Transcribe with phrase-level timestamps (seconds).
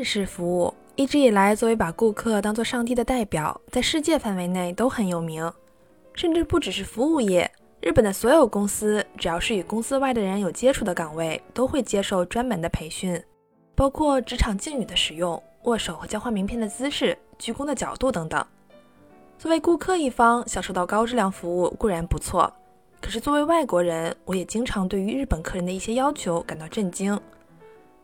[0.00, 5.52] 日式服务一直以来作为把顾客当做上帝的代表，在世界范围内都很有名。
[6.14, 7.50] 甚至不只是服务业，
[7.82, 13.22] 日本的所有公司只要是与公司外的人有接触的岗位，都会接受专门的培训，
[13.74, 18.42] 包括职场敬语的使用、握手和交换名片的姿势、鞠躬的角度等等。
[19.36, 22.50] 作为顾客一方，享受到高质量服务固然不错，
[23.02, 27.20] 可是作为外国人，我也经常对于日本客人的一些要求感到震惊。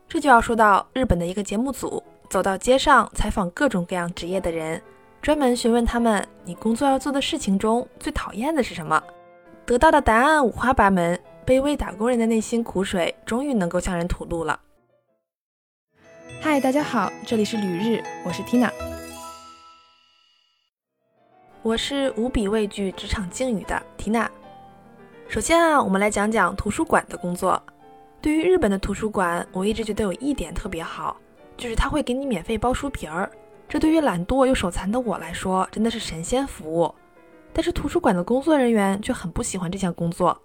[0.09, 4.81] 这就要说到日本的一个节目组，走到街上采访各种各样职业的人，
[5.21, 9.03] 专门询问他们：“你工作要做的事情中最讨厌的是什么？”
[9.67, 14.57] 得到的答案五花八门，卑微打工人的内心苦水终于能够向人吐露了。
[16.39, 18.71] 嗨，大家好，这里是旅日，我是 Tina。
[21.61, 24.31] 我是无比畏惧职场境遇的缇娜。
[25.27, 27.61] 首先啊，我们来讲讲图书馆的工作。
[28.21, 31.17] 对于日本的图书馆，我一直觉得有一点特别好，
[31.55, 33.29] 就是他会给你免费包书皮儿。
[33.69, 36.93] 这对于懒惰又手残的我来说，真的是神仙服务。
[37.53, 40.39] 但是图书馆的工作人员却很不喜欢这项工作，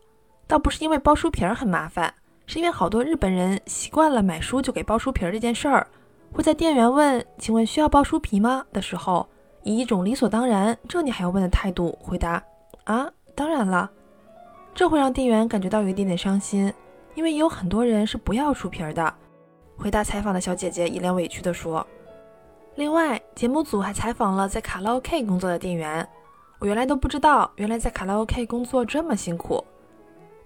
[0.46, 2.12] 倒不是因为包书皮儿很麻烦，
[2.46, 5.86] 是因为好多日本人习惯了买书就给包书皮儿这件事儿，
[6.32, 9.26] 会在店员问“请问需要包书皮吗”的时候。
[9.64, 12.42] 以一种理所当然，这你还要问的态度回答
[12.82, 13.88] 啊，当然了，
[14.74, 16.72] 这会让店员感觉到有一点点伤心，
[17.14, 19.14] 因为有很多人是不要书皮儿的。
[19.76, 21.86] 回答采访的小姐姐一脸委屈地说。
[22.76, 26.08] 另外，节目组还采访了在卡拉 OK 工作的店员，
[26.58, 29.62] 我原来都不知道，原来在卡拉 OK 工作这么辛苦，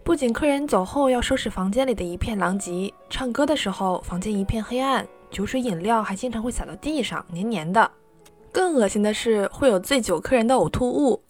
[0.03, 7.89] 不仅客人走后要收拾房间里的一片狼藉，唱歌的时候房间一片黑暗，酒水饮料还经常会洒到地上，黏黏的。
[8.51, 11.23] 更恶心的是，会有醉酒客人的呕吐物。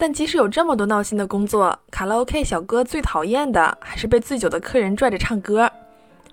[0.00, 5.68] 但即使有这么多闹心的工作，卡拉 OK 小哥最讨厌的还是被醉酒的客人拽着唱歌。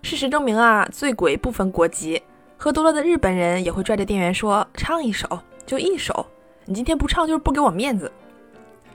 [0.04, 2.22] 事实证明啊，醉鬼不分国籍，
[2.58, 5.28] 喝多了的日本人也会拽着店员说：“唱一首
[5.66, 6.24] 就一首，
[6.66, 8.12] 你今天不唱就是不给我面子。”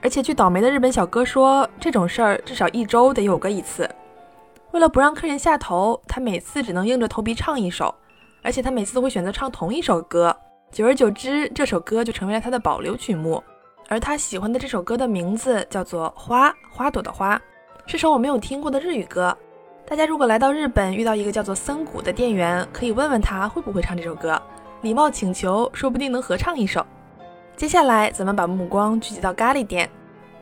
[0.01, 3.87] 而且据倒霉的日本小哥说，这种事儿至少一周得有个一次。
[4.71, 7.93] 为了不让客人下头，他每次只能硬着头皮唱一首，
[8.41, 10.33] 而且他每次都会选择唱同一首歌。
[10.71, 13.43] 久而久之，这首歌就成为了他的保留曲目。
[13.91, 17.37] 而他喜欢的这首歌的名字叫做《花》，花朵的花，
[17.85, 19.37] 是首我没有听过的日语歌。
[19.85, 24.41] 大家如果来到日本遇到一个叫做森谷的店员，可以问问他会不会唱这首歌，
[24.81, 26.85] 礼貌请求，说不定能合唱一首。
[27.57, 29.89] 接下来，咱们把目光聚集到咖喱店。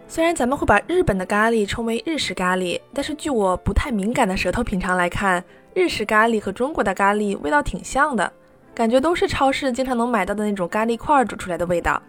[0.07, 5.43] 虽然咱们会把日本的咖喱称为日式咖喱，但是据我不太敏感的舌头品尝来看，
[5.73, 8.31] 日式咖喱和中国的咖喱味道挺像的。
[8.75, 11.99] 感觉都是超市经常能买到的那种咖喱块煮出来的味道，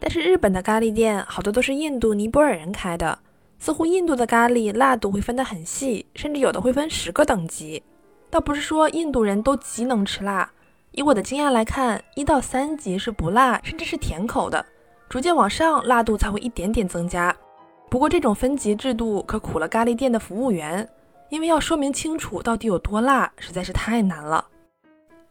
[0.00, 3.18] 但是日本的咖喱店好多都是印度、尼泊尔人开的，
[3.58, 7.82] 似乎印度的咖喱辣度会分得很细，甚至有的会分十个等级。
[8.30, 10.50] 倒不是说印度人都极能吃辣，
[10.92, 14.64] 以我的经验来看，一到三级是不辣，甚至是甜口的，
[15.08, 17.34] 逐渐往上辣度才会一点点增加。
[17.90, 20.86] 不过这种分级制度可苦了咖喱店的服务员，
[21.30, 24.46] 因为要说明清楚到底有多辣，实在是太难了。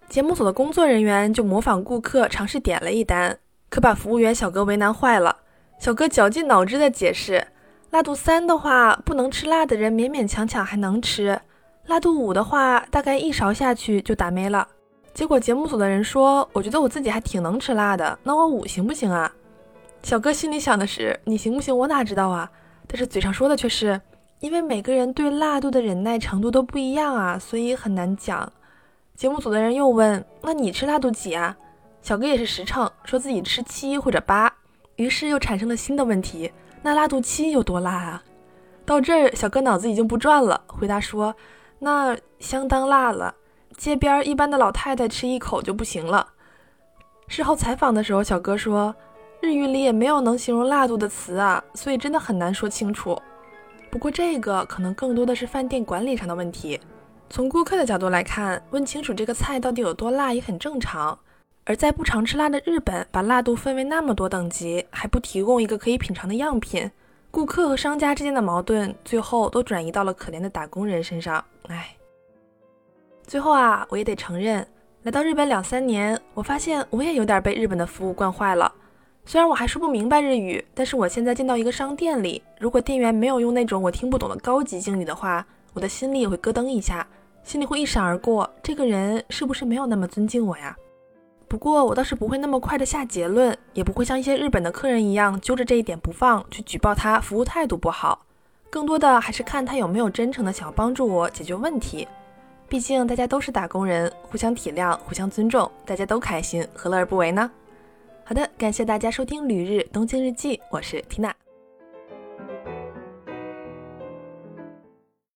[0.10, 3.38] 节目组的工作人员就模仿顾客尝试点了一单，
[3.70, 5.38] 可把服务员小哥为难坏了。
[5.80, 7.48] 小哥绞尽脑汁的解释，
[7.92, 11.38] 辣度三的话，不能吃辣的人勉勉强强还能吃；
[11.86, 14.68] 辣度五的话，大概一勺下去就打没了。
[15.14, 19.32] 结果节目组的人说：“我觉得我自己还挺能吃辣的，那我五行不行啊？”
[20.04, 21.76] 小哥心里想的是：“你行不行？
[21.76, 22.50] 我哪知道啊？”
[22.88, 24.00] 但是嘴上说的却是
[24.40, 28.52] ：“因为每个人对辣度的忍耐程度都不一样啊，所以很难讲。”
[29.16, 31.58] 节目组的人又问：“那你吃辣度几啊？”
[32.02, 34.54] 小哥也是实诚，说自己吃七或者八。
[34.96, 38.24] 于是又产生了新的问题：“那辣度七有多辣啊？”
[38.86, 41.36] 到这儿，小哥脑子已经不转了，回答说
[41.80, 43.36] ：“那相当辣了，
[43.76, 46.30] 街边一般的老太太吃一口就不行了。”
[47.28, 48.96] 事后采访的时候，小哥说
[49.42, 53.22] ：“日语里也没有能形容辣度的词啊，所以真的很难说清楚。
[53.92, 56.80] 不过这个可能更多的是饭店管理上的问题。”
[57.30, 61.20] 从顾客的角度来看，问清楚这个菜到底有多辣也很正常。
[61.70, 66.90] 而在不常吃辣的日本，把辣度分为那么多等级，还不提供一个可以品尝的样品，
[67.30, 71.44] 顾客和商家之间的矛盾最后都转移到了可怜的打工人身上。
[71.68, 71.94] 唉，
[73.24, 74.66] 最后啊，我也得承认，
[75.04, 78.74] 来到日本两三年，我发现我也有点被日本的服务惯坏了。
[79.26, 87.06] 虽然我还说不明白日语，但是我现在进到一个商店里，如果店员没有用那种我听不懂的高级敬语的话，我的心里也会咯噔一下。
[87.44, 90.74] 心里会一闪而过，这个人是不是没有那么尊敬我呀？
[91.50, 98.26] 不过我倒是不会那么快的下结论，也不会像一些日本的客人一样揪着这一点不放，去举报他服务态度不好。
[98.70, 102.06] 更多的还是看他有没有真诚的想要帮助我解决问题。
[102.68, 107.50] 毕竟大家都是打工人，互相体谅，互相尊重，大家都开心，何乐而不为呢？
[108.26, 111.34] 好的，感谢大家收听《旅日东京日记》，我是缇娜。